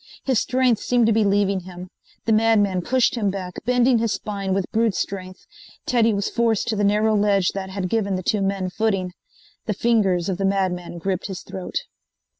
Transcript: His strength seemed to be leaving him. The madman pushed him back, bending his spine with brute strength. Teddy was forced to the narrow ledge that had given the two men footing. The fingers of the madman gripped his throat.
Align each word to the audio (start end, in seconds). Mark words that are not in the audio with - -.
His 0.25 0.39
strength 0.39 0.81
seemed 0.81 1.05
to 1.05 1.11
be 1.13 1.23
leaving 1.23 1.59
him. 1.59 1.89
The 2.25 2.33
madman 2.33 2.81
pushed 2.81 3.13
him 3.13 3.29
back, 3.29 3.63
bending 3.65 3.99
his 3.99 4.13
spine 4.13 4.51
with 4.51 4.65
brute 4.71 4.95
strength. 4.95 5.45
Teddy 5.85 6.11
was 6.11 6.27
forced 6.27 6.67
to 6.69 6.75
the 6.75 6.83
narrow 6.83 7.15
ledge 7.15 7.51
that 7.51 7.69
had 7.69 7.87
given 7.87 8.15
the 8.15 8.23
two 8.23 8.41
men 8.41 8.71
footing. 8.71 9.11
The 9.67 9.75
fingers 9.75 10.27
of 10.27 10.39
the 10.39 10.43
madman 10.45 10.97
gripped 10.97 11.27
his 11.27 11.41
throat. 11.41 11.75